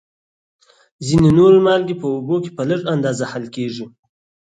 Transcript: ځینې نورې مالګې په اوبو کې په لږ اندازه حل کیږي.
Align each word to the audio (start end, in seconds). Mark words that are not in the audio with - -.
ځینې 1.07 1.29
نورې 1.37 1.59
مالګې 1.65 1.95
په 2.01 2.07
اوبو 2.13 2.35
کې 2.43 2.51
په 2.57 2.63
لږ 2.69 2.81
اندازه 2.93 3.23
حل 3.31 3.45
کیږي. 3.55 3.85